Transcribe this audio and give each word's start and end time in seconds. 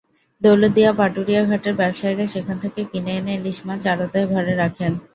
দৌলতদিয়া-পাটুরিয়া 0.41 1.41
ঘাটের 1.45 1.73
ব্যবসায়ীরা 1.75 2.25
সেখান 2.27 2.55
থেকে 2.63 2.79
কিনে 2.91 3.11
এনে 3.17 3.33
ইলিশ 3.37 3.57
মাছ 3.67 3.81
আড়ত 3.93 4.15
ঘরে 4.31 4.53
রাখে। 4.61 4.85